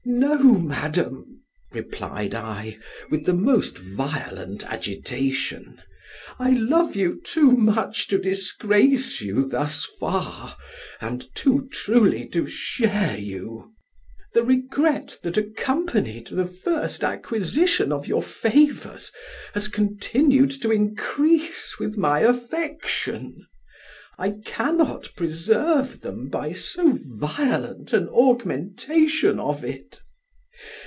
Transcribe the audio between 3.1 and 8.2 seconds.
with the most violent agitation, "I love you too much to